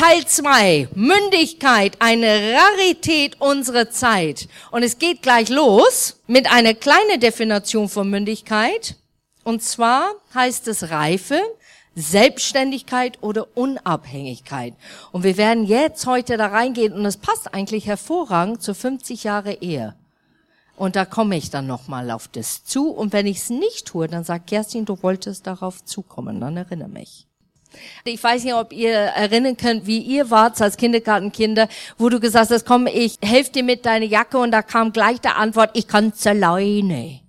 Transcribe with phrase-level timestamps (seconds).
[0.00, 0.88] Teil 2.
[0.94, 4.48] Mündigkeit, eine Rarität unserer Zeit.
[4.70, 8.96] Und es geht gleich los mit einer kleinen Definition von Mündigkeit.
[9.44, 11.38] Und zwar heißt es Reife,
[11.94, 14.72] Selbstständigkeit oder Unabhängigkeit.
[15.12, 19.52] Und wir werden jetzt heute da reingehen und es passt eigentlich hervorragend zu 50 Jahre
[19.52, 19.96] Ehe.
[20.76, 22.88] Und da komme ich dann nochmal auf das zu.
[22.88, 26.40] Und wenn ich es nicht tue, dann sagt Kerstin, du wolltest darauf zukommen.
[26.40, 27.26] Dann erinnere mich.
[28.04, 31.68] Ich weiß nicht, ob ihr erinnern könnt, wie ihr wart als Kindergartenkinder,
[31.98, 35.20] wo du gesagt hast, komm, ich helfe dir mit deiner Jacke und da kam gleich
[35.20, 37.20] der Antwort, ich kann's alleine.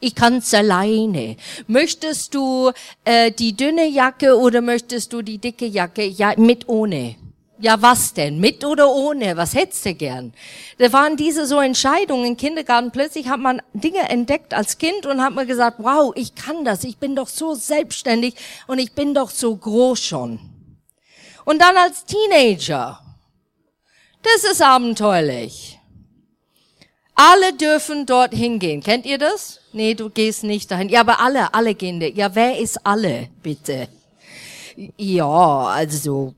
[0.00, 1.36] Ich kann's alleine.
[1.66, 2.70] Möchtest du
[3.04, 6.04] äh, die dünne Jacke oder möchtest du die dicke Jacke?
[6.04, 7.16] Ja, mit ohne.
[7.58, 8.38] Ja, was denn?
[8.38, 9.36] Mit oder ohne?
[9.36, 10.34] Was hättest du gern?
[10.78, 12.90] Da waren diese so Entscheidungen im Kindergarten.
[12.90, 16.84] Plötzlich hat man Dinge entdeckt als Kind und hat man gesagt, wow, ich kann das.
[16.84, 18.34] Ich bin doch so selbstständig
[18.66, 20.38] und ich bin doch so groß schon.
[21.46, 23.00] Und dann als Teenager.
[24.22, 25.78] Das ist abenteuerlich.
[27.14, 28.82] Alle dürfen dort hingehen.
[28.82, 29.60] Kennt ihr das?
[29.72, 30.90] Nee, du gehst nicht dahin.
[30.90, 32.06] Ja, aber alle, alle gehen da.
[32.06, 33.88] Ja, wer ist alle, bitte?
[34.98, 36.34] Ja, also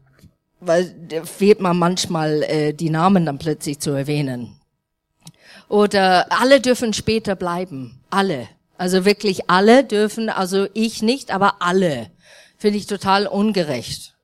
[0.61, 4.59] weil fehlt man manchmal äh, die Namen dann plötzlich zu erwähnen.
[5.69, 8.01] Oder alle dürfen später bleiben.
[8.11, 8.49] Alle.
[8.77, 12.11] Also wirklich alle dürfen, also ich nicht, aber alle.
[12.57, 14.15] Finde ich total ungerecht.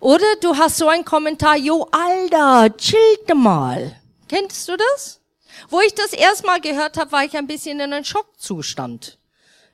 [0.00, 3.96] Oder du hast so einen Kommentar, jo, Alter, chillte mal.
[4.28, 5.20] Kennst du das?
[5.68, 9.18] Wo ich das erstmal gehört habe, war ich ein bisschen in einem Schockzustand.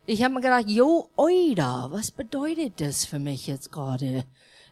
[0.04, 4.24] Ich habe mir gedacht, jo, oida, was bedeutet das für mich jetzt gerade?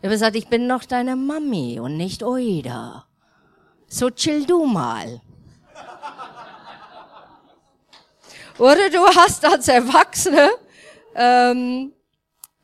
[0.05, 3.07] Er hat gesagt, ich bin noch deine Mami und nicht Oida.
[3.89, 5.23] So chill du mal.
[8.59, 10.51] Oder du hast als Erwachsene,
[11.15, 11.95] ähm,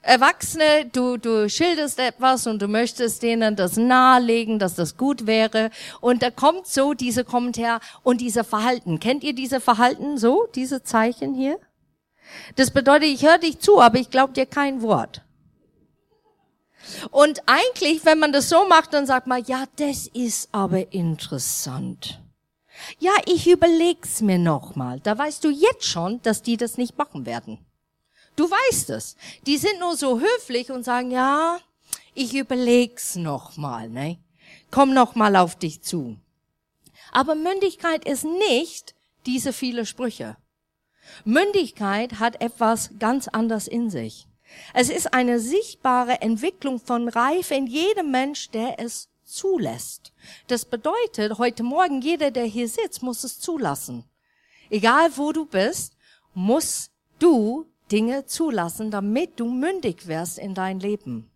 [0.02, 5.70] Erwachsene, du, du schilderst etwas und du möchtest denen das nahelegen, dass das gut wäre.
[6.02, 9.00] Und da kommt so diese Kommentar und diese Verhalten.
[9.00, 11.58] Kennt ihr diese Verhalten so, diese Zeichen hier?
[12.56, 15.22] Das bedeutet, ich höre dich zu, aber ich glaube dir kein Wort.
[17.10, 22.20] Und eigentlich, wenn man das so macht, dann sagt man, ja, das ist aber interessant.
[22.98, 25.00] Ja, ich überleg's mir nochmal.
[25.00, 27.58] Da weißt du jetzt schon, dass die das nicht machen werden.
[28.36, 29.16] Du weißt es.
[29.46, 31.58] Die sind nur so höflich und sagen, ja,
[32.14, 34.18] ich überleg's nochmal, ne?
[34.70, 36.16] Komm nochmal auf dich zu.
[37.12, 38.94] Aber Mündigkeit ist nicht
[39.26, 40.36] diese viele Sprüche.
[41.24, 44.26] Mündigkeit hat etwas ganz anders in sich.
[44.74, 50.12] Es ist eine sichtbare Entwicklung von Reife in jedem Mensch, der es zulässt.
[50.48, 54.04] Das bedeutet, heute Morgen jeder, der hier sitzt, muss es zulassen.
[54.70, 55.96] Egal wo du bist,
[56.34, 61.30] musst du Dinge zulassen, damit du mündig wirst in dein Leben.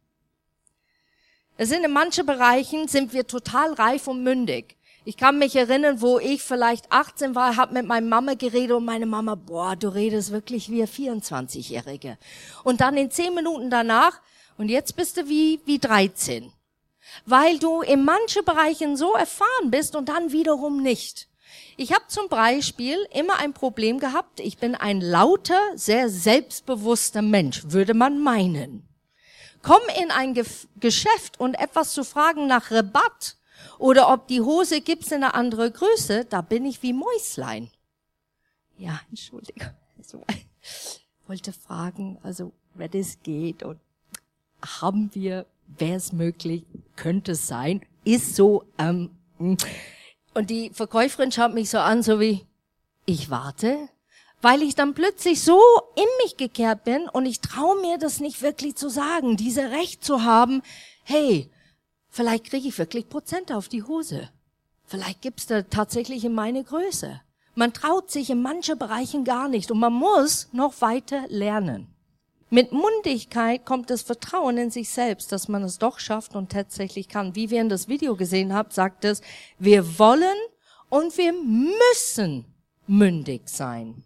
[1.57, 4.77] Es sind in manchen Bereichen sind wir total reif und mündig.
[5.07, 8.87] Ich kann mich erinnern, wo ich vielleicht 18 war, habe mit meiner Mama geredet und
[8.87, 12.17] meine Mama, boah, du redest wirklich wie ein 24-Jährige.
[12.63, 14.21] Und dann in zehn Minuten danach,
[14.57, 16.51] und jetzt bist du wie, wie 13.
[17.27, 21.29] Weil du in manchen Bereichen so erfahren bist und dann wiederum nicht.
[21.77, 24.41] Ich habe zum Beispiel immer ein Problem gehabt.
[24.41, 28.89] Ich bin ein lauter, sehr selbstbewusster Mensch, würde man meinen.
[29.63, 30.45] Komm in ein Ge
[30.77, 33.37] Geschäft und etwas zu fragen nach Rabatt
[33.79, 37.71] oder ob die Hose gibt's in einer anderen Größe, da bin ich wie Mäuslein.
[38.79, 39.71] Ja, Entschuldigung.
[39.99, 40.23] Also,
[41.27, 43.79] wollte fragen, also, wer das geht und
[44.81, 45.47] haben wir,
[45.79, 46.65] wäre es möglich,
[46.97, 52.45] könnte es sein, ist so, ähm, und die Verkäuferin schaut mich so an, so wie,
[53.07, 53.89] ich warte,
[54.43, 55.61] weil ich dann plötzlich so
[55.97, 60.05] in mich gekehrt bin und ich traue mir das nicht wirklich zu sagen, diese Recht
[60.05, 60.63] zu haben,
[61.05, 61.51] hey,
[62.15, 64.31] Vielleicht kriege ich wirklich Prozent auf die Hose.
[64.85, 67.21] Vielleicht gibt's da tatsächlich in meine Größe.
[67.57, 71.89] Man traut sich in manchen Bereichen gar nicht und man muss noch weiter lernen.
[72.51, 77.09] Mit Mundigkeit kommt das Vertrauen in sich selbst, dass man es doch schafft und tatsächlich
[77.09, 77.35] kann.
[77.35, 79.21] Wie wir in das Video gesehen haben, sagt es,
[79.59, 80.39] wir wollen
[80.91, 82.45] und wir müssen
[82.87, 84.05] mündig sein.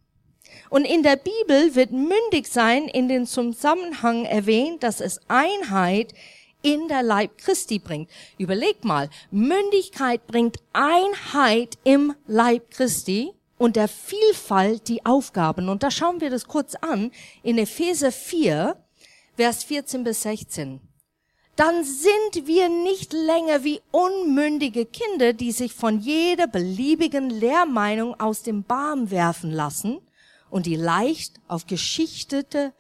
[0.71, 6.15] Und in der Bibel wird mündig sein in den Zusammenhang erwähnt, dass es Einheit
[6.63, 8.11] in der Leib Christi bringt.
[8.37, 15.69] Überleg mal, Mündigkeit bringt Einheit im Leib Christi und der Vielfalt die Aufgaben.
[15.69, 17.11] Und da schauen wir das kurz an
[17.43, 18.77] in Epheser 4,
[19.37, 20.81] Vers 14 bis 16.
[21.55, 28.45] Dann sind wir nicht länger wie unmündige Kinder, die sich von jeder beliebigen Lehrmeinung aus
[28.45, 29.99] dem Baum werfen lassen
[30.51, 32.73] und die leicht auf geschichtete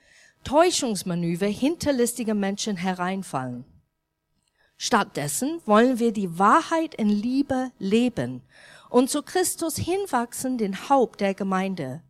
[0.48, 3.66] Täuschungsmanöver hinterlistiger Menschen hereinfallen.
[4.78, 8.40] Stattdessen wollen wir die Wahrheit in Liebe leben
[8.88, 12.02] und zu Christus hinwachsen, den Haupt der Gemeinde.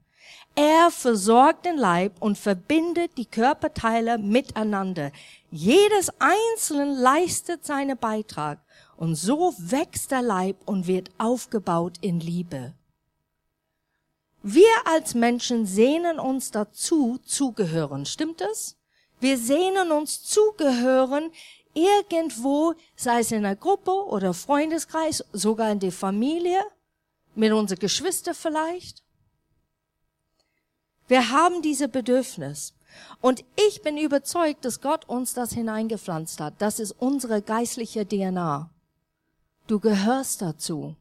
[0.55, 5.11] Er versorgt den Leib und verbindet die Körperteile miteinander.
[5.51, 8.61] Jedes Einzelne leistet seinen Beitrag
[8.97, 12.73] und so wächst der Leib und wird aufgebaut in Liebe.
[14.43, 18.07] Wir als Menschen sehnen uns dazu, zugehören.
[18.07, 18.77] Stimmt es?
[19.21, 21.31] Wir sehnen uns zugehören
[21.75, 26.65] irgendwo, sei es in einer Gruppe oder Freundeskreis, sogar in der Familie,
[27.35, 29.03] mit unseren Geschwistern vielleicht.
[31.09, 32.75] Wir haben diese Bedürfnis.
[33.21, 36.55] Und ich bin überzeugt, dass Gott uns das hineingepflanzt hat.
[36.59, 38.71] Das ist unsere geistliche DNA.
[39.67, 40.97] Du gehörst dazu.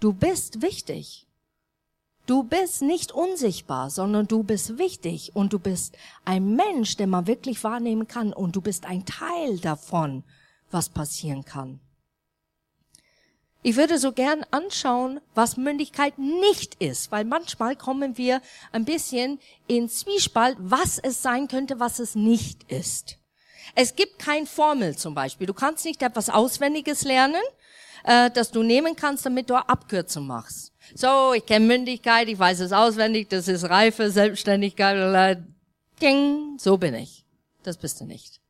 [0.00, 1.27] Du bist wichtig.
[2.28, 5.96] Du bist nicht unsichtbar, sondern du bist wichtig und du bist
[6.26, 10.24] ein Mensch, den man wirklich wahrnehmen kann und du bist ein Teil davon,
[10.70, 11.80] was passieren kann.
[13.62, 18.42] Ich würde so gern anschauen, was Mündigkeit nicht ist, weil manchmal kommen wir
[18.72, 23.16] ein bisschen in Zwiespalt, was es sein könnte, was es nicht ist.
[23.74, 25.46] Es gibt kein Formel zum Beispiel.
[25.46, 27.40] Du kannst nicht etwas Auswendiges lernen,
[28.08, 30.72] äh, das du nehmen kannst, damit du Abkürzung machst.
[30.94, 35.38] So, ich kenne Mündigkeit, ich weiß es auswendig, das ist Reife, Selbstständigkeit,
[36.00, 37.26] ding, so bin ich.
[37.62, 38.40] Das bist du nicht.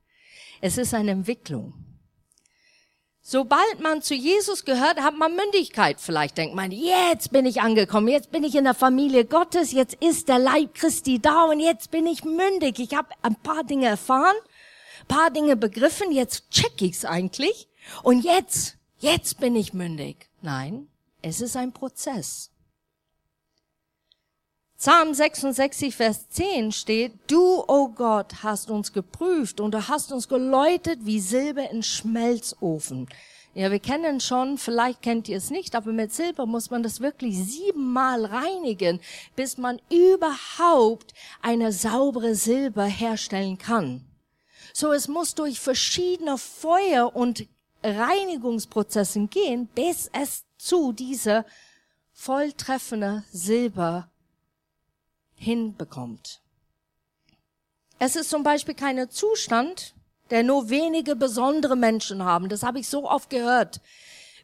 [0.60, 1.74] Es ist eine Entwicklung.
[3.20, 6.00] Sobald man zu Jesus gehört, hat man Mündigkeit.
[6.00, 9.94] Vielleicht denkt man, jetzt bin ich angekommen, jetzt bin ich in der Familie Gottes, jetzt
[10.00, 12.78] ist der Leib Christi da und jetzt bin ich mündig.
[12.78, 14.36] Ich habe ein paar Dinge erfahren,
[15.08, 17.68] paar Dinge begriffen, jetzt check ich's eigentlich
[18.02, 20.28] und jetzt, jetzt bin ich mündig.
[20.42, 20.88] Nein,
[21.22, 22.50] es ist ein Prozess.
[24.78, 30.12] Psalm 66, Vers 10 steht, Du, o oh Gott, hast uns geprüft und du hast
[30.12, 33.08] uns geläutet wie Silber in Schmelzofen.
[33.54, 37.00] Ja, wir kennen schon, vielleicht kennt ihr es nicht, aber mit Silber muss man das
[37.00, 39.00] wirklich siebenmal reinigen,
[39.34, 41.12] bis man überhaupt
[41.42, 44.04] eine saubere Silber herstellen kann.
[44.72, 47.48] So, es muss durch verschiedene Feuer und
[47.82, 51.44] Reinigungsprozessen gehen, bis es zu dieser
[52.12, 54.10] volltreffende Silber
[55.36, 56.40] hinbekommt.
[57.98, 59.94] Es ist zum Beispiel kein Zustand,
[60.30, 62.48] der nur wenige besondere Menschen haben.
[62.48, 63.80] Das habe ich so oft gehört.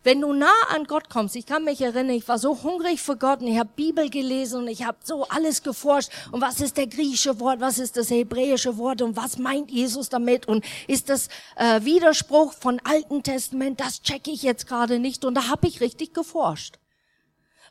[0.04, 3.16] Wenn du nah an Gott kommst, ich kann mich erinnern, ich war so hungrig für
[3.16, 6.10] Gott und ich habe Bibel gelesen und ich habe so alles geforscht.
[6.30, 10.10] Und was ist der griechische Wort, was ist das hebräische Wort und was meint Jesus
[10.10, 10.46] damit?
[10.46, 13.80] Und ist das äh, Widerspruch von Alten Testament?
[13.80, 15.24] Das checke ich jetzt gerade nicht.
[15.24, 16.78] Und da habe ich richtig geforscht.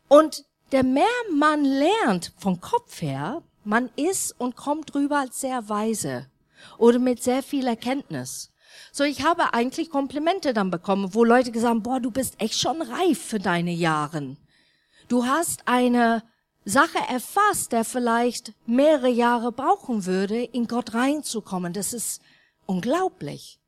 [0.08, 5.70] Und der mehr man lernt vom Kopf her, man ist und kommt drüber als sehr
[5.70, 6.26] weise
[6.80, 8.53] oder mit sehr viel Erkenntnis.
[8.92, 12.60] So, ich habe eigentlich Komplimente dann bekommen, wo Leute gesagt haben, boah, du bist echt
[12.60, 14.38] schon reif für deine Jahren.
[15.08, 16.24] Du hast eine
[16.66, 21.74] Sache erfasst, der vielleicht mehrere Jahre brauchen würde, in Gott reinzukommen.
[21.74, 22.22] Das ist
[22.66, 23.60] unglaublich.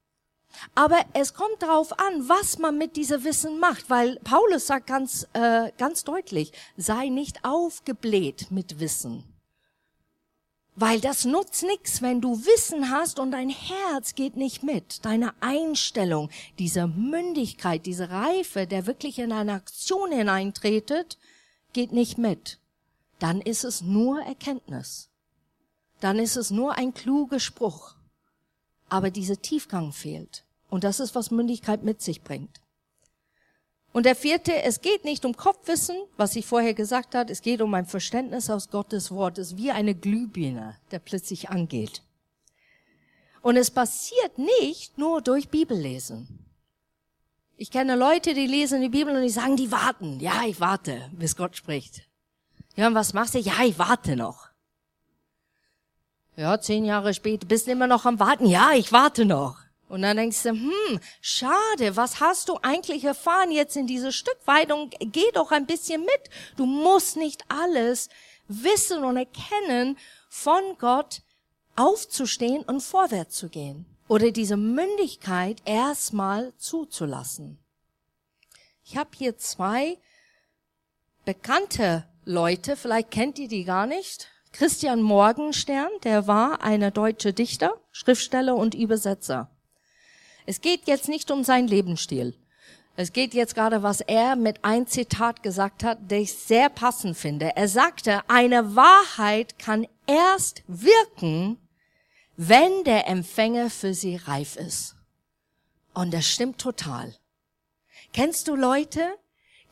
[0.74, 5.28] Aber es kommt darauf an, was man mit dieser Wissen macht, weil Paulus sagt ganz,
[5.34, 9.35] äh, ganz deutlich, sei nicht aufgebläht mit Wissen.
[10.78, 15.06] Weil das nutzt nichts, wenn du Wissen hast und dein Herz geht nicht mit.
[15.06, 16.30] Deine Einstellung,
[16.60, 21.18] diese Mündigkeit, diese Reife, der wirklich in eine Aktion hineintretet,
[21.72, 22.60] geht nicht mit.
[23.20, 25.10] Dann ist es nur Erkenntnis.
[26.02, 27.96] Dann ist es nur ein kluger Spruch.
[28.90, 30.44] Aber dieser Tiefgang fehlt.
[30.70, 32.60] Und das ist, was Mündigkeit mit sich bringt.
[33.96, 37.62] Und der vierte, es geht nicht um Kopfwissen, was ich vorher gesagt habe, es geht
[37.62, 39.38] um ein Verständnis aus Gottes Wort.
[39.38, 42.02] Es ist wie eine Glühbirne, der plötzlich angeht.
[43.42, 46.46] Und es passiert nicht nur durch Bibellesen.
[47.56, 50.20] Ich kenne Leute, die lesen die Bibel und die sagen, die warten.
[50.20, 52.02] Ja, ich warte, bis Gott spricht.
[52.76, 53.40] Ja, und was machst du?
[53.40, 54.50] Ja, ich warte noch.
[56.36, 58.46] Ja, zehn Jahre später bist du immer noch am Warten.
[58.46, 59.65] Ja, ich warte noch.
[59.88, 64.90] Und dann denkst du, hm, schade, was hast du eigentlich erfahren jetzt in diese Stückweidung?
[65.00, 66.30] Geh doch ein bisschen mit.
[66.58, 68.10] Du musst nicht alles
[68.48, 69.98] wissen und erkennen
[70.30, 71.22] von Gott,
[71.76, 73.86] aufzustehen und vorwärts zu gehen.
[74.08, 77.60] Oder diese Mündigkeit erstmal zuzulassen.
[78.84, 79.98] Ich habe hier zwei
[81.26, 84.30] bekannte Leute, vielleicht kennt ihr die gar nicht.
[84.52, 89.50] Christian Morgenstern, der war einer deutsche Dichter, Schriftsteller und Übersetzer.
[90.46, 92.36] Es geht jetzt nicht um seinen Lebensstil.
[92.98, 97.18] Es geht jetzt gerade, was er mit ein Zitat gesagt hat, der ich sehr passend
[97.18, 97.56] finde.
[97.56, 101.58] Er sagte, eine Wahrheit kann erst wirken,
[102.38, 104.96] wenn der Empfänger für sie reif ist.
[105.94, 107.16] Und das stimmt total.
[108.14, 109.02] Kennst du Leute,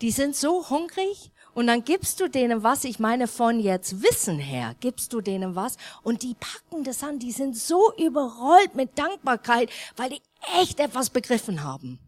[0.01, 4.39] die sind so hungrig und dann gibst du denen was, ich meine von jetzt Wissen
[4.39, 8.97] her, gibst du denen was und die packen das an, die sind so überrollt mit
[8.97, 10.21] Dankbarkeit, weil die
[10.61, 11.99] echt etwas begriffen haben.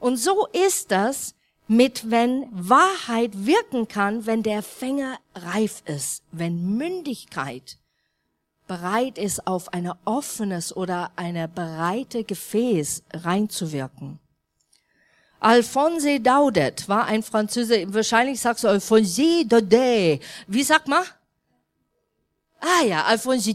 [0.00, 1.34] Und so ist das
[1.68, 7.78] mit, wenn Wahrheit wirken kann, wenn der Fänger reif ist, wenn Mündigkeit
[8.66, 14.18] bereit ist, auf ein offenes oder eine breite Gefäß reinzuwirken.
[15.38, 20.22] Alphonse Daudet war ein Franzose, wahrscheinlich sagst du Alphonse Daudet.
[20.46, 21.04] Wie sagt man?
[22.60, 23.54] Ah ja, Alphonse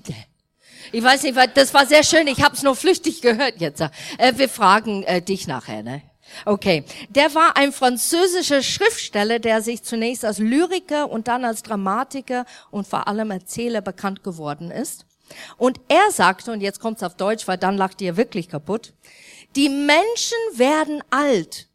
[0.92, 3.82] Ich weiß nicht, das war sehr schön, ich habe es nur flüchtig gehört jetzt.
[3.82, 6.02] Äh, wir fragen äh, dich nachher, ne?
[6.46, 12.46] Okay, der war ein französischer Schriftsteller, der sich zunächst als Lyriker und dann als Dramatiker
[12.72, 15.06] und vor allem Erzähler bekannt geworden ist.
[15.58, 18.94] Und er sagte, und jetzt kommt's auf Deutsch, weil dann lacht ihr wirklich kaputt,
[19.56, 21.68] die Menschen werden alt,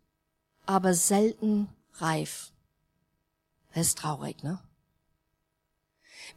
[0.64, 2.52] aber selten reif.
[3.74, 4.58] Das ist traurig, ne?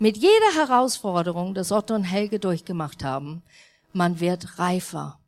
[0.02, 3.44] Mit jeder Herausforderung, das Otto und Helge durchgemacht haben,
[3.92, 5.20] man wird reifer.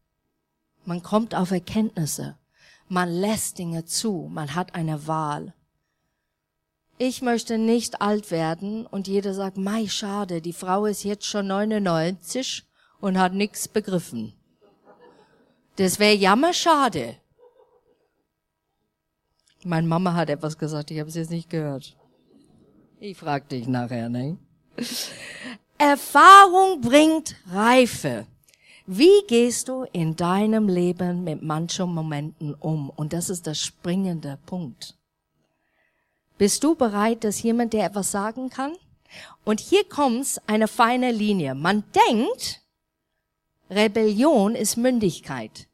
[0.86, 2.38] Man kommt auf Erkenntnisse.
[2.88, 4.30] Man lässt Dinge zu.
[4.32, 5.54] Man hat eine Wahl.
[6.98, 11.48] Ich möchte nicht alt werden und jeder sagt, mei, schade, die Frau ist jetzt schon
[11.48, 12.64] 99
[13.02, 14.34] und hat nichts begriffen.
[15.76, 17.18] Das wäre jammerschade.
[19.66, 21.98] Meine Mama hat etwas gesagt, ich habe es jetzt nicht gehört.
[23.00, 24.38] Ich frag dich nachher, ne?
[25.78, 28.28] Erfahrung bringt Reife.
[28.86, 32.90] Wie gehst du in deinem Leben mit manchen Momenten um?
[32.90, 34.96] Und das ist der springende Punkt.
[36.38, 38.76] Bist du bereit, dass jemand dir etwas sagen kann?
[39.44, 41.56] Und hier kommt's eine feine Linie.
[41.56, 42.62] Man denkt,
[43.70, 45.68] Rebellion ist Mündigkeit.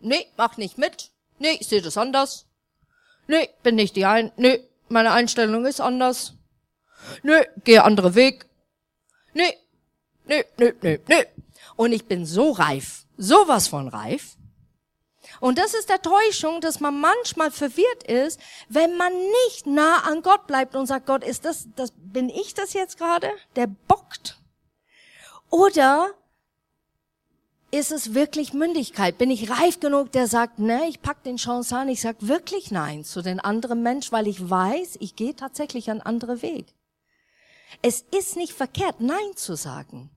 [0.00, 1.10] Nee, mach nicht mit.
[1.38, 2.46] Nee, ich sehe das anders.
[3.26, 4.32] Nee, bin nicht die ein.
[4.36, 6.34] Nee, meine Einstellung ist anders.
[7.22, 8.46] Nee, gehe andere Weg.
[9.32, 9.56] Nee,
[10.26, 11.26] nee, nee, nee, nee.
[11.76, 14.36] Und ich bin so reif, sowas von reif.
[15.40, 19.12] Und das ist der Täuschung, dass man manchmal verwirrt ist, wenn man
[19.46, 22.98] nicht nah an Gott bleibt und sagt, Gott, ist das, das, bin ich das jetzt
[22.98, 23.30] gerade?
[23.56, 24.38] Der bockt.
[25.50, 26.10] Oder
[27.70, 29.18] ist es wirklich Mündigkeit?
[29.18, 32.70] Bin ich reif genug, der sagt, ne, ich pack den Chance an, ich sag wirklich
[32.70, 36.66] nein zu den anderen Mensch, weil ich weiß, ich gehe tatsächlich einen anderen Weg.
[37.82, 40.10] Es ist nicht verkehrt, nein zu sagen.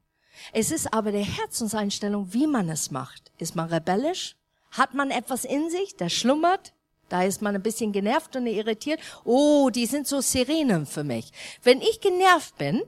[0.53, 3.31] Es ist aber der Herzenseinstellung, wie man es macht.
[3.37, 4.35] Ist man rebellisch?
[4.71, 6.73] Hat man etwas in sich, der schlummert?
[7.09, 8.99] Da ist man ein bisschen genervt und irritiert.
[9.23, 11.31] Oh, die sind so Sirenen für mich.
[11.63, 12.83] Wenn ich genervt bin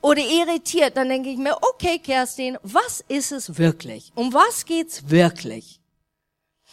[0.00, 4.12] oder irritiert, dann denke ich mir, okay, Kerstin, was ist es wirklich?
[4.14, 5.80] Um was geht's wirklich?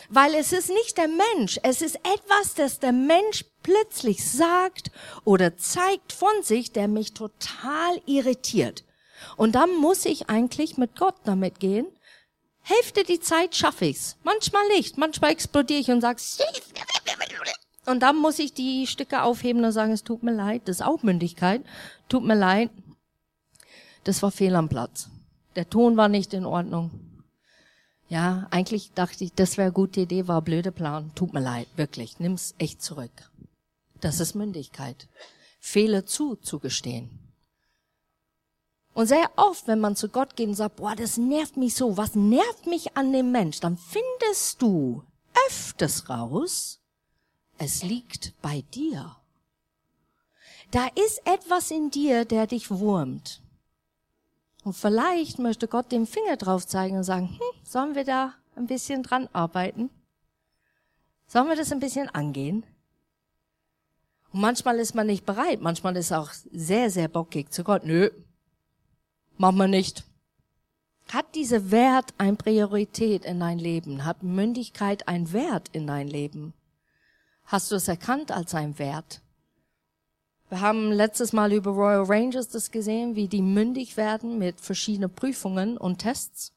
[0.09, 4.91] Weil es ist nicht der Mensch, es ist etwas, das der Mensch plötzlich sagt
[5.25, 8.85] oder zeigt von sich, der mich total irritiert.
[9.35, 11.85] Und dann muss ich eigentlich mit Gott damit gehen.
[12.61, 14.15] Hälfte die Zeit schaffe ich's.
[14.23, 14.97] Manchmal nicht.
[14.97, 16.17] Manchmal explodiere ich und sag,
[17.85, 20.61] und dann muss ich die Stücke aufheben und sagen, es tut mir leid.
[20.65, 21.61] Das ist auch Mündigkeit.
[22.07, 22.69] Tut mir leid.
[24.05, 25.09] Das war fehl am Platz.
[25.57, 26.91] Der Ton war nicht in Ordnung.
[28.07, 31.11] Ja, eigentlich dachte ich, das wäre gute Idee, war blöde Plan.
[31.15, 32.19] Tut mir leid, wirklich.
[32.19, 33.11] Nimm's echt zurück.
[34.01, 35.07] Das ist Mündigkeit.
[35.59, 37.27] Fehler zuzugestehen.
[38.93, 41.97] Und sehr oft, wenn man zu Gott geht und sagt, boah, das nervt mich so,
[41.97, 45.03] was nervt mich an dem Mensch, dann findest du
[45.47, 46.79] öfters raus,
[47.59, 49.15] es liegt bei dir.
[50.71, 53.41] Da ist etwas in dir, der dich wurmt.
[54.63, 58.67] Und vielleicht möchte Gott den Finger drauf zeigen und sagen, hm, sollen wir da ein
[58.67, 59.89] bisschen dran arbeiten?
[61.27, 62.65] Sollen wir das ein bisschen angehen?
[64.33, 67.85] Und manchmal ist man nicht bereit, manchmal ist auch sehr, sehr bockig zu Gott.
[67.85, 68.09] Nö,
[69.39, 70.03] Machen wir nicht.
[71.09, 74.03] Hat diese Wert eine Priorität in dein Leben?
[74.03, 76.53] Hat Mündigkeit einen Wert in dein Leben?
[77.45, 79.21] Hast du es erkannt als ein Wert?
[80.49, 85.13] Wir haben letztes Mal über Royal Rangers das gesehen, wie die mündig werden mit verschiedenen
[85.13, 86.53] Prüfungen und Tests.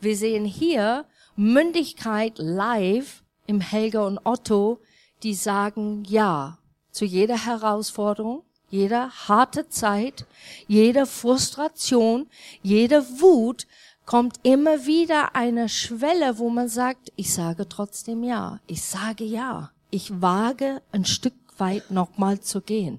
[0.00, 4.80] Wir sehen hier Mündigkeit live im Helga und Otto,
[5.22, 6.58] die sagen Ja
[6.98, 10.26] zu jeder Herausforderung, jeder harte Zeit,
[10.66, 12.28] jede Frustration,
[12.60, 13.68] jede Wut
[14.04, 19.70] kommt immer wieder eine Schwelle, wo man sagt, ich sage trotzdem ja, ich sage ja,
[19.90, 22.98] ich wage ein Stück weit nochmal zu gehen.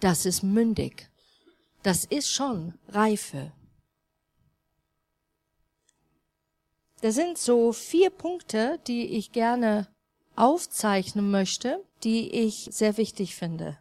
[0.00, 1.10] Das ist mündig.
[1.82, 3.52] Das ist schon Reife.
[7.02, 9.88] das sind so vier Punkte, die ich gerne
[10.36, 13.78] aufzeichnen möchte, die ich sehr wichtig finde.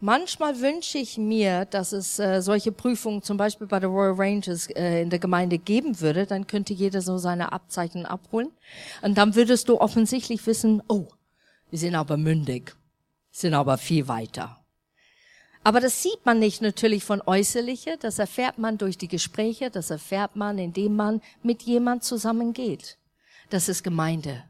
[0.00, 4.68] Manchmal wünsche ich mir, dass es äh, solche Prüfungen zum Beispiel bei der Royal Rangers
[4.70, 6.26] äh, in der Gemeinde geben würde.
[6.26, 8.50] Dann könnte jeder so seine Abzeichen abholen.
[9.00, 11.08] Und dann würdest du offensichtlich wissen, oh,
[11.70, 12.76] wir sind aber mündig,
[13.30, 14.62] sind aber viel weiter.
[15.62, 19.88] Aber das sieht man nicht natürlich von äußerliche, das erfährt man durch die Gespräche, das
[19.88, 22.98] erfährt man, indem man mit jemand zusammengeht.
[23.48, 24.44] Das ist Gemeinde.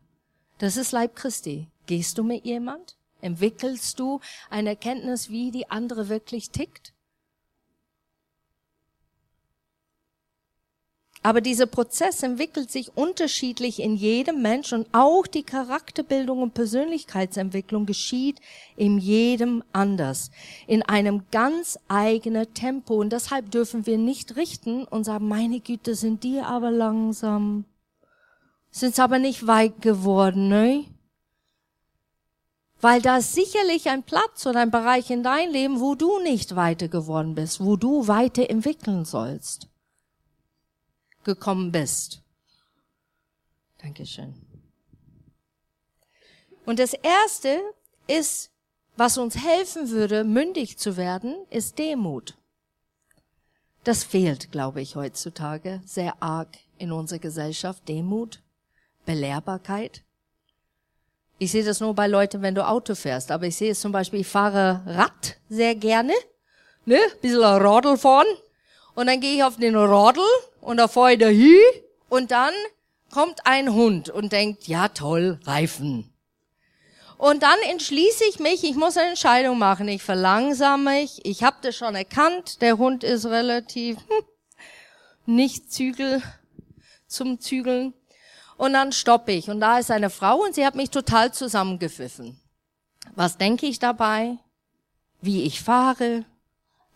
[0.59, 1.69] Das ist Leib Christi.
[1.87, 2.97] Gehst du mit jemand?
[3.21, 4.21] Entwickelst du
[4.51, 6.95] eine Erkenntnis, wie die andere wirklich tickt?
[11.25, 17.87] Aber dieser Prozess entwickelt sich unterschiedlich in jedem Mensch und auch die Charakterbildung und Persönlichkeitsentwicklung
[17.87, 18.41] geschieht
[18.77, 20.31] in jedem anders,
[20.67, 22.97] in einem ganz eigenen Tempo.
[22.97, 27.65] Und deshalb dürfen wir nicht richten und sagen, meine Güte, sind die aber langsam,
[28.75, 30.85] sind aber nicht weit geworden, ne?
[32.81, 36.57] Weil da ist sicherlich ein Platz oder ein Bereich in dein Leben, wo du nicht
[36.57, 39.69] weiter geworden bist, wo du weiter entwickeln sollst,
[41.23, 42.21] gekommen bist.
[43.79, 44.35] Dankeschön.
[46.67, 47.61] Und das erste
[48.09, 48.51] ist,
[48.97, 52.37] was uns helfen würde, mündig zu werden, ist Demut.
[53.85, 57.89] Das fehlt, glaube ich, heutzutage sehr arg in unserer Gesellschaft.
[57.89, 58.43] Demut,
[59.05, 60.03] Belehrbarkeit.
[61.39, 63.31] Ich sehe das nur bei Leuten, wenn du Auto fährst.
[63.31, 66.15] Aber ich sehe es zum Beispiel, ich fahre Rad sehr gerne.
[66.85, 66.99] Ne?
[67.21, 68.27] Bisschen Radl fahren.
[68.95, 70.23] Und dann gehe ich auf den Radl
[70.61, 71.61] und da fahre ich dahin.
[72.09, 72.55] Und dann
[73.11, 76.15] kommt ein Hund und denkt, ja toll, Reifen.
[77.17, 79.89] Und dann entschließe ich mich, ich muss eine Entscheidung machen.
[79.89, 81.21] Ich verlangsame mich.
[81.25, 82.61] Ich habe das schon erkannt.
[82.61, 84.25] Der Hund ist relativ hm,
[85.27, 86.23] nicht Zügel
[87.07, 87.95] zum Zügeln.
[88.57, 89.51] Und dann stoppe ich.
[89.51, 92.41] Und da ist eine Frau und sie hat mich total zusammengepfiffen.
[93.15, 94.39] Was denke ich dabei?
[95.21, 96.25] Wie ich fahre?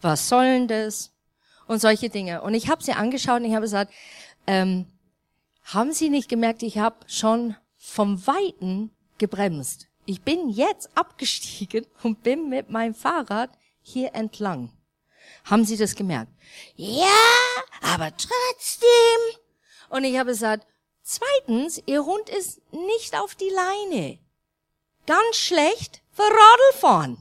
[0.00, 1.10] Was sollen das?
[1.66, 2.42] Und solche Dinge.
[2.42, 3.92] Und ich habe sie angeschaut und ich habe gesagt,
[4.46, 4.86] ähm,
[5.64, 9.86] haben Sie nicht gemerkt, ich habe schon vom Weiten gebremst.
[10.06, 13.50] Ich bin jetzt abgestiegen und bin mit meinem Fahrrad
[13.82, 14.72] hier entlang.
[15.44, 16.32] Haben Sie das gemerkt?
[16.76, 17.06] Ja,
[17.82, 18.88] aber trotzdem.
[19.90, 20.66] Und ich habe gesagt,
[21.10, 24.18] Zweitens, ihr Hund ist nicht auf die Leine.
[25.06, 27.16] Ganz schlecht für Radlfahren.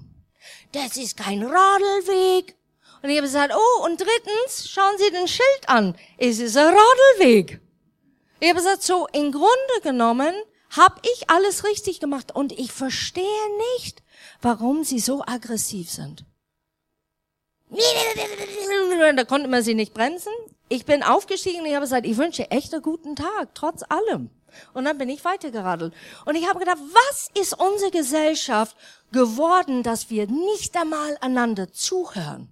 [0.73, 2.57] Das ist kein Radlweg.
[3.01, 5.97] Und ich habe gesagt, oh, und drittens, schauen Sie den Schild an.
[6.17, 7.61] Es ist ein Radlweg.
[8.41, 10.35] Ich habe gesagt, so, im Grunde genommen
[10.71, 14.03] habe ich alles richtig gemacht und ich verstehe nicht,
[14.41, 16.25] warum Sie so aggressiv sind.
[19.15, 20.33] Da konnte man sie nicht bremsen.
[20.69, 24.29] Ich bin aufgestiegen und ich habe gesagt, ich wünsche echt einen guten Tag, trotz allem.
[24.73, 25.93] Und dann bin ich weitergeradelt.
[26.25, 28.75] Und ich habe gedacht, was ist unsere Gesellschaft
[29.11, 32.49] geworden, dass wir nicht einmal einander zuhören?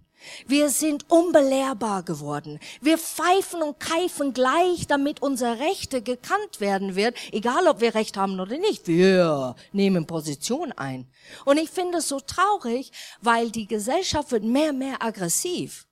[0.48, 2.60] Wir sind unbelehrbar geworden.
[2.82, 8.18] Wir pfeifen und keifen gleich, damit unsere Rechte gekannt werden wird, egal ob wir Recht
[8.18, 8.88] haben oder nicht.
[8.88, 11.08] Wir nehmen Position ein.
[11.44, 15.86] Und ich finde es so traurig, weil die Gesellschaft wird mehr und mehr aggressiv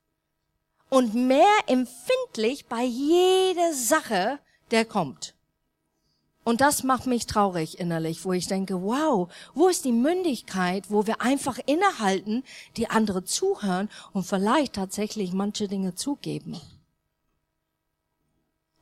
[0.93, 4.37] und mehr empfindlich bei jeder Sache,
[4.69, 5.33] der kommt.
[6.43, 11.07] Und das macht mich traurig innerlich, wo ich denke, wow, wo ist die Mündigkeit, wo
[11.07, 12.43] wir einfach innehalten,
[12.77, 16.61] die andere zuhören und vielleicht tatsächlich manche Dinge zugeben.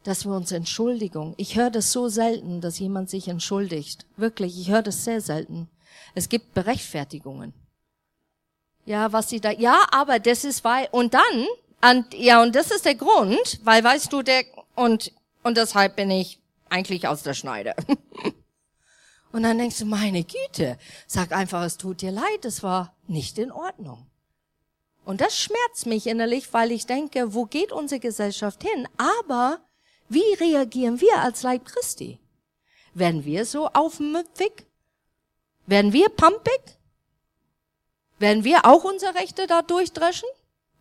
[0.03, 1.33] Dass wir uns entschuldigen.
[1.37, 4.05] Ich höre das so selten, dass jemand sich entschuldigt.
[4.17, 5.69] Wirklich, ich höre das sehr selten.
[6.13, 7.53] Es gibt Berechtfertigungen.
[8.85, 11.45] Ja, was sie da, ja, aber das ist weil, und dann,
[11.81, 14.43] und, ja, und das ist der Grund, weil weißt du, der,
[14.75, 15.11] und,
[15.43, 16.39] und deshalb bin ich
[16.69, 17.75] eigentlich aus der Schneide.
[19.31, 23.37] und dann denkst du, meine Güte, sag einfach, es tut dir leid, es war nicht
[23.37, 24.05] in Ordnung.
[25.03, 28.87] Und das schmerzt mich innerlich, weil ich denke, wo geht unsere Gesellschaft hin?
[28.97, 29.59] Aber
[30.07, 32.19] wie reagieren wir als Leib Christi?
[32.93, 34.65] Werden wir so aufmüpfig?
[35.65, 36.61] Werden wir pumpig?
[38.19, 40.29] Werden wir auch unsere Rechte da durchdreschen?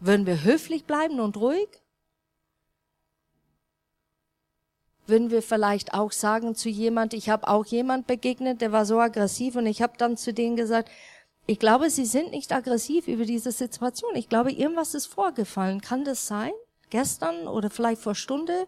[0.00, 1.68] Würden wir höflich bleiben und ruhig?
[5.06, 8.98] Würden wir vielleicht auch sagen zu jemand, ich habe auch jemand begegnet, der war so
[8.98, 10.90] aggressiv und ich habe dann zu denen gesagt,
[11.46, 14.14] ich glaube, sie sind nicht aggressiv über diese Situation.
[14.14, 15.80] Ich glaube, irgendwas ist vorgefallen.
[15.80, 16.52] Kann das sein?
[16.90, 18.66] Gestern oder vielleicht vor Stunde?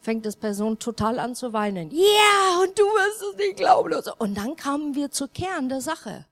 [0.00, 1.90] fängt das Person total an zu weinen.
[1.90, 3.92] Ja, yeah, und du wirst es nicht glauben.
[4.18, 6.26] Und, dann kamen wir zur Kern der Sache.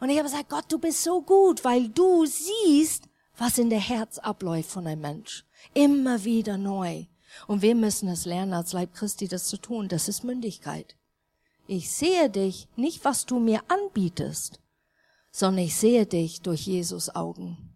[0.00, 3.04] Und ich habe gesagt, Gott, du bist so gut, weil du siehst,
[3.36, 5.44] was in der Herz abläuft von einem Mensch.
[5.72, 7.06] Immer wieder neu.
[7.46, 9.88] Und wir müssen es lernen, als Leib Christi das zu tun.
[9.88, 10.96] Das ist Mündigkeit.
[11.66, 14.60] Ich sehe dich nicht, was du mir anbietest,
[15.30, 17.74] sondern ich sehe dich durch Jesus Augen.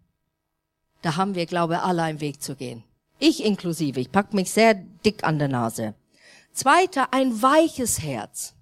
[1.03, 2.85] Da haben wir, glaube ich, alle einen Weg zu gehen.
[3.19, 3.99] Ich inklusive.
[4.01, 5.95] Ich pack mich sehr dick an der Nase.
[6.53, 8.55] Zweiter, ein weiches Herz.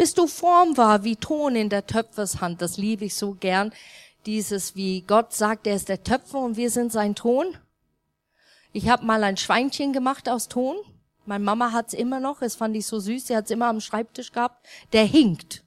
[0.00, 2.62] Bist du formbar wie Ton in der Töpfershand?
[2.62, 3.70] Das liebe ich so gern.
[4.24, 7.54] Dieses, wie Gott sagt, er ist der Töpfer und wir sind sein Ton.
[8.72, 10.76] Ich habe mal ein Schweinchen gemacht aus Ton.
[11.26, 14.32] Meine Mama hat's immer noch, es fand ich so süß, sie hat's immer am Schreibtisch
[14.32, 14.66] gehabt.
[14.94, 15.64] Der hinkt.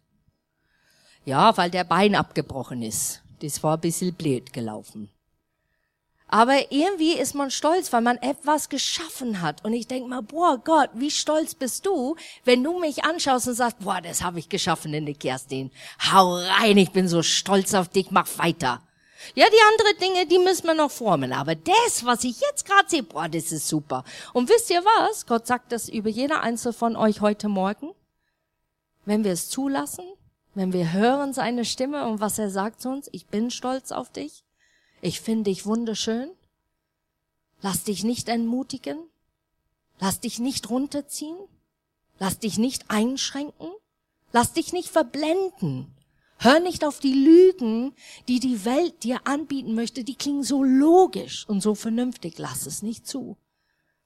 [1.25, 3.21] Ja, weil der Bein abgebrochen ist.
[3.43, 5.11] Das war ein bisschen blöd gelaufen.
[6.33, 9.63] Aber irgendwie ist man stolz, weil man etwas geschaffen hat.
[9.63, 13.53] Und ich denk mal, boah Gott, wie stolz bist du, wenn du mich anschaust und
[13.53, 15.69] sagst, boah, das habe ich geschaffen in der Kerstin.
[16.11, 18.81] Hau rein, ich bin so stolz auf dich, mach weiter.
[19.35, 21.33] Ja, die andere Dinge, die müssen wir noch formen.
[21.33, 24.03] Aber das, was ich jetzt gerade sehe, boah, das ist super.
[24.33, 25.27] Und wisst ihr was?
[25.27, 27.91] Gott sagt das über jeder Einzelne von euch heute Morgen.
[29.05, 30.05] Wenn wir es zulassen,
[30.55, 34.11] wenn wir hören seine Stimme und was er sagt zu uns, ich bin stolz auf
[34.11, 34.42] dich,
[35.03, 36.31] ich finde dich wunderschön.
[37.61, 38.97] Lass dich nicht entmutigen.
[39.99, 41.37] Lass dich nicht runterziehen.
[42.19, 43.69] Lass dich nicht einschränken.
[44.31, 45.93] Lass dich nicht verblenden.
[46.37, 47.93] Hör nicht auf die Lügen,
[48.29, 50.05] die die Welt dir anbieten möchte.
[50.05, 52.37] Die klingen so logisch und so vernünftig.
[52.37, 53.35] Lass es nicht zu.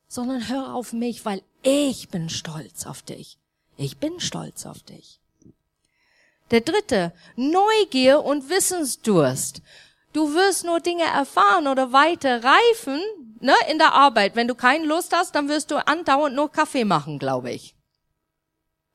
[0.07, 3.37] Sondern hör auf mich, weil ich bin stolz auf dich.
[3.77, 5.19] Ich bin stolz auf dich.
[6.49, 9.61] Der dritte, Neugier und Wissensdurst.
[10.13, 13.01] Du wirst nur Dinge erfahren oder weiter reifen
[13.39, 14.35] ne, in der Arbeit.
[14.35, 17.75] Wenn du keine Lust hast, dann wirst du andauernd nur Kaffee machen, glaube ich.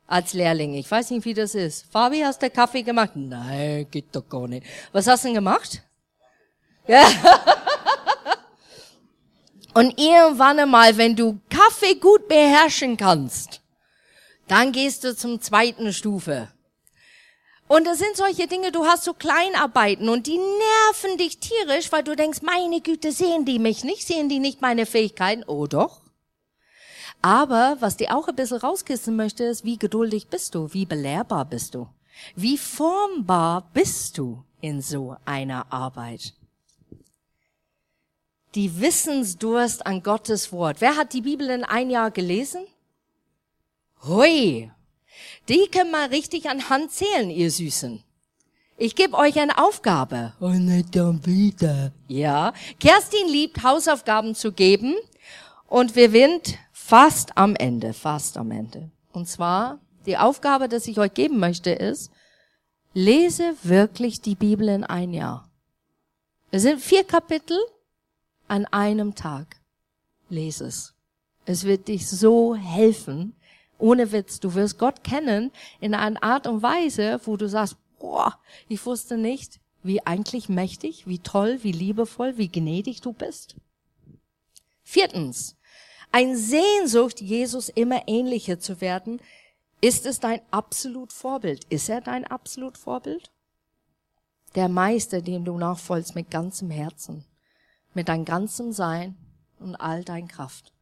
[0.07, 0.75] Als Lehrling.
[0.75, 1.87] Ich weiß nicht, wie das ist.
[1.91, 3.13] Fabi, hast du Kaffee gemacht?
[3.15, 4.67] Nein, geht doch gar nicht.
[4.93, 5.83] Was hast du denn gemacht?
[6.87, 7.07] Ja.
[9.75, 13.63] Und irgendwann einmal, wenn du Kaffee gut beherrschen kannst,
[14.49, 16.49] dann gehst du zum zweiten Stufe.
[17.73, 22.05] Und das sind solche Dinge, du hast so Kleinarbeiten und die nerven dich tierisch, weil
[22.05, 25.43] du denkst, meine Güte, sehen die mich nicht, sehen die nicht meine Fähigkeiten?
[25.47, 26.03] Oh doch.
[27.23, 30.71] Aber was die auch ein bisschen rauskissen möchte, ist, wie geduldig bist du?
[30.75, 31.89] Wie belehrbar bist du?
[32.37, 36.35] Wie formbar bist du in so einer Arbeit?
[38.55, 40.83] Die Wissensdurst an Gottes Wort.
[40.83, 42.67] Wer hat die Bibel in ein Jahr gelesen?
[44.03, 44.71] Hui,
[45.49, 48.03] die können mal richtig an Hand zählen, ihr Süßen.
[48.77, 50.33] Ich gebe euch eine Aufgabe.
[50.41, 51.93] Und oh, nicht dann wieder.
[52.09, 52.53] Ja.
[52.81, 54.97] Kerstin liebt, Hausaufgaben zu geben.
[55.69, 58.91] Und wir sind fast am Ende, fast am Ende.
[59.13, 62.11] Und zwar, die Aufgabe, dass ich euch geben möchte, ist,
[62.93, 65.49] lese wirklich die Bibel in ein Jahr.
[66.51, 67.59] Es sind vier Kapitel
[68.49, 69.57] an einem Tag.
[70.29, 70.95] Lese es.
[71.45, 73.35] Es wird dich so helfen,
[73.83, 78.39] ohne Witz, du wirst Gott kennen in einer Art und Weise, wo du sagst, boah,
[78.69, 83.57] ich wusste nicht, wie eigentlich mächtig, wie toll, wie liebevoll, wie gnädig du bist.
[84.85, 85.57] Viertens,
[86.13, 89.21] ein Sehnsucht, Jesus immer ähnlicher zu werden.
[89.81, 91.65] Ist es dein absolut Vorbild?
[91.69, 93.33] Ist er dein absolut Vorbild?
[94.55, 97.25] Der Meister, dem du nachfolgst mit ganzem Herzen,
[97.95, 99.17] mit deinem ganzem Sein
[99.59, 100.73] und all dein Kraft.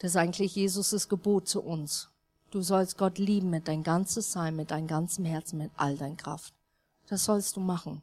[0.00, 2.10] Das ist eigentlich Jesus' Gebot zu uns.
[2.54, 6.14] Du sollst Gott lieben mit dein ganzes Sein, mit deinem ganzen Herzen, mit all deiner
[6.14, 6.54] Kraft.
[7.08, 8.00] Das sollst du machen.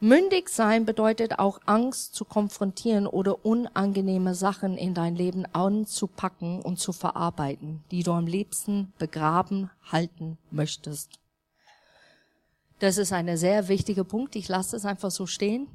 [0.00, 6.80] Mündig sein bedeutet auch Angst zu konfrontieren oder unangenehme Sachen in dein Leben anzupacken und
[6.80, 11.20] zu verarbeiten, die du am liebsten begraben halten möchtest.
[12.80, 14.34] Das ist ein sehr wichtiger Punkt.
[14.34, 15.68] Ich lasse es einfach so stehen.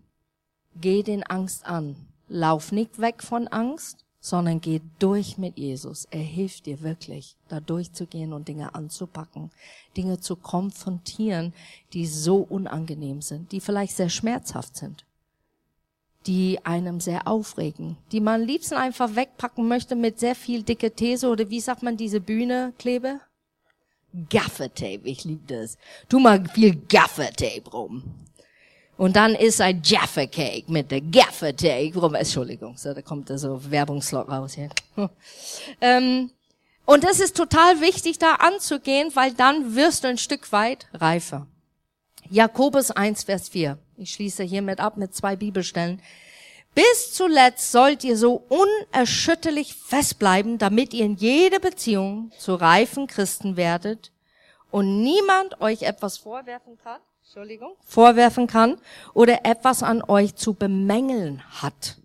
[0.75, 1.95] Geh den Angst an.
[2.27, 6.07] Lauf nicht weg von Angst, sondern geh durch mit Jesus.
[6.09, 9.51] Er hilft dir wirklich, da durchzugehen und Dinge anzupacken,
[9.97, 11.53] Dinge zu konfrontieren,
[11.91, 15.03] die so unangenehm sind, die vielleicht sehr schmerzhaft sind,
[16.25, 20.91] die einem sehr aufregen, die man am liebsten einfach wegpacken möchte mit sehr viel dicke
[20.91, 23.19] These oder wie sagt man diese Bühne, Klebe?
[24.29, 25.77] Gaffertape, ich liebe das.
[26.07, 28.03] Tu mal viel Gaffertape rum.
[28.97, 32.13] Und dann ist ein Jaffa Cake mit der Gaffer Tape rum.
[32.13, 34.69] Entschuldigung, so, da kommt da so Werbungslot raus hier.
[35.81, 36.29] ähm,
[36.85, 41.47] und das ist total wichtig, da anzugehen, weil dann wirst du ein Stück weit reifer.
[42.29, 43.77] Jakobus 1, Vers 4.
[43.97, 46.01] Ich schließe hiermit ab mit zwei Bibelstellen.
[46.75, 53.57] Bis zuletzt sollt ihr so unerschütterlich festbleiben, damit ihr in jeder Beziehung zu reifen Christen
[53.57, 54.11] werdet
[54.71, 56.99] und niemand euch etwas vorwerfen kann
[57.85, 58.77] vorwerfen kann
[59.13, 61.97] oder etwas an euch zu bemängeln hat.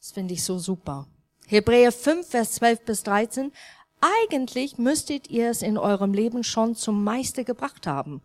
[0.00, 1.06] Das finde ich so super.
[1.46, 3.52] Hebräer 5, Vers 12 bis 13.
[4.00, 8.22] Eigentlich müsstet ihr es in eurem Leben schon zum Meister gebracht haben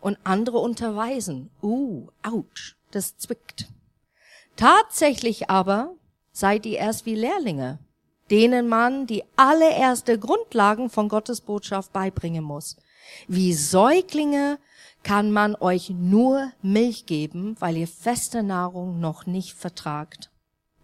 [0.00, 1.50] und andere unterweisen.
[1.62, 3.68] Uh, ouch, das zwickt.
[4.56, 5.94] Tatsächlich aber
[6.32, 7.78] seid ihr erst wie Lehrlinge,
[8.30, 12.76] denen man die allererste Grundlagen von Gottes Botschaft beibringen muss.
[13.26, 14.58] Wie Säuglinge
[15.02, 20.30] kann man euch nur Milch geben, weil ihr feste Nahrung noch nicht vertragt.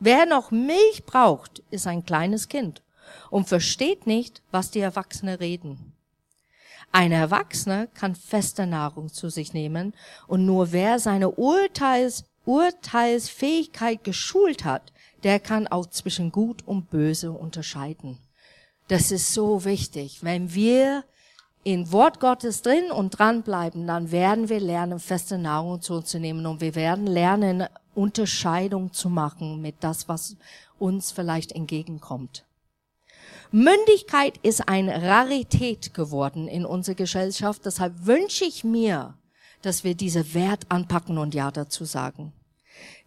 [0.01, 2.83] Wer noch Milch braucht, ist ein kleines Kind
[3.31, 5.93] und versteht nicht, was die Erwachsenen reden.
[6.93, 9.95] Ein Erwachsener kann feste Nahrung zu sich nehmen
[10.27, 17.33] und nur wer seine Urteils, Urteilsfähigkeit geschult hat, der kann auch zwischen Gut und Böse
[17.33, 18.19] unterscheiden.
[18.89, 20.21] Das ist so wichtig.
[20.23, 21.05] Wenn wir
[21.69, 26.19] in Wort Gottes drin und dranbleiben, dann werden wir lernen, feste Nahrung zu uns zu
[26.19, 30.39] nehmen und wir werden lernen, Unterscheidung zu machen mit das, was
[30.79, 32.47] uns vielleicht entgegenkommt.
[33.51, 37.67] Mündigkeit ist eine Rarität geworden in unserer Gesellschaft.
[37.67, 39.19] Deshalb wünsche ich mir,
[39.61, 42.33] dass wir diese Wert anpacken und Ja dazu sagen.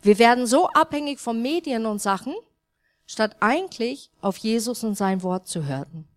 [0.03, 2.35] Wir werden so abhängig von Medien und Sachen,
[3.07, 6.07] statt eigentlich auf Jesus und sein Wort zu hören.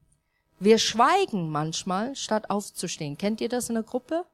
[0.60, 3.18] Wir schweigen manchmal, statt aufzustehen.
[3.18, 4.24] Kennt ihr das in der Gruppe?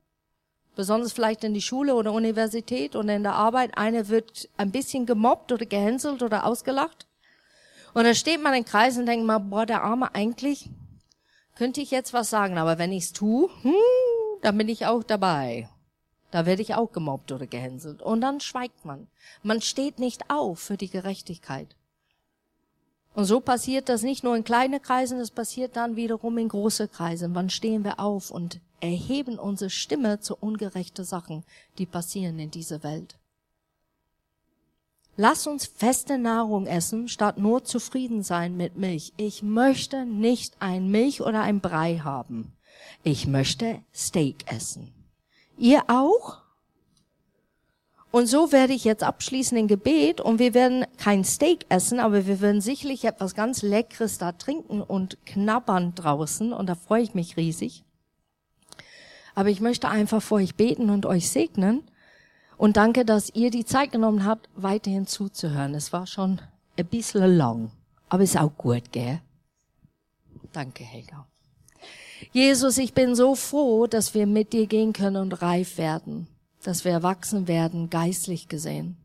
[0.76, 3.76] Besonders vielleicht in die Schule oder Universität oder in der Arbeit.
[3.76, 7.06] Einer wird ein bisschen gemobbt oder gehänselt oder ausgelacht.
[7.94, 10.70] Und dann steht man im Kreis und denkt mal, boah, der Arme, eigentlich
[11.56, 13.74] könnte ich jetzt was sagen, aber wenn ich's tue, hm,
[14.42, 15.68] dann bin ich auch dabei.
[16.30, 18.02] Da werde ich auch gemobbt oder gehänselt.
[18.02, 19.08] Und dann schweigt man.
[19.42, 21.76] Man steht nicht auf für die Gerechtigkeit.
[23.20, 26.88] Und so passiert das nicht nur in kleinen Kreisen, es passiert dann wiederum in große
[26.88, 27.34] Kreisen.
[27.34, 31.44] Wann stehen wir auf und erheben unsere Stimme zu ungerechten Sachen,
[31.76, 33.18] die passieren in dieser Welt?
[35.18, 39.12] Lass uns feste Nahrung essen, statt nur zufrieden sein mit Milch.
[39.18, 42.54] Ich möchte nicht ein Milch oder ein Brei haben.
[43.02, 44.94] Ich möchte Steak essen.
[45.58, 46.39] Ihr auch?
[48.12, 52.26] Und so werde ich jetzt abschließen in Gebet und wir werden kein Steak essen, aber
[52.26, 57.14] wir werden sicherlich etwas ganz Leckeres da trinken und knabbern draußen und da freue ich
[57.14, 57.84] mich riesig.
[59.36, 61.84] Aber ich möchte einfach vor euch beten und euch segnen
[62.56, 65.74] und danke, dass ihr die Zeit genommen habt, weiterhin zuzuhören.
[65.74, 66.40] Es war schon
[66.76, 67.70] ein bisschen lang,
[68.08, 69.20] aber ist auch gut, gell?
[70.52, 71.28] Danke, Helga.
[72.32, 76.26] Jesus, ich bin so froh, dass wir mit dir gehen können und reif werden
[76.62, 78.96] dass wir erwachsen werden, geistlich gesehen.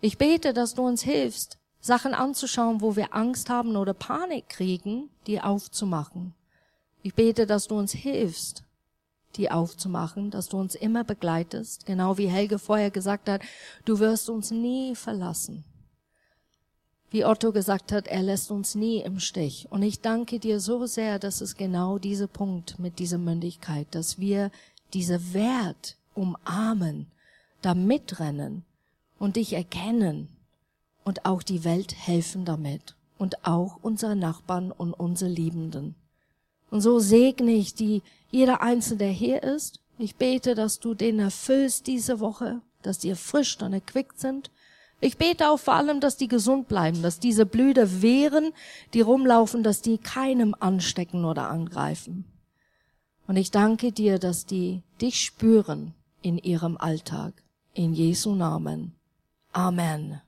[0.00, 5.10] Ich bete, dass du uns hilfst, Sachen anzuschauen, wo wir Angst haben oder Panik kriegen,
[5.26, 6.34] die aufzumachen.
[7.02, 8.64] Ich bete, dass du uns hilfst,
[9.36, 13.42] die aufzumachen, dass du uns immer begleitest, genau wie Helge vorher gesagt hat,
[13.84, 15.64] du wirst uns nie verlassen.
[17.10, 19.68] Wie Otto gesagt hat, er lässt uns nie im Stich.
[19.70, 24.18] Und ich danke dir so sehr, dass es genau dieser Punkt mit dieser Mündigkeit, dass
[24.18, 24.50] wir
[24.94, 27.06] diese Wert umarmen,
[27.62, 28.64] da mitrennen
[29.18, 30.28] und dich erkennen
[31.04, 35.94] und auch die Welt helfen damit und auch unsere Nachbarn und unsere Liebenden.
[36.70, 39.80] Und so segne ich die, jeder Einzelne, der hier ist.
[39.98, 44.50] Ich bete, dass du den erfüllst diese Woche, dass die erfrischt und erquickt sind.
[45.00, 48.52] Ich bete auch vor allem, dass die gesund bleiben, dass diese Blüte wehren,
[48.92, 52.24] die rumlaufen, dass die keinem anstecken oder angreifen.
[53.26, 57.34] Und ich danke dir, dass die dich spüren in ihrem Alltag.
[57.74, 58.94] In Jesu Namen.
[59.52, 60.23] Amen.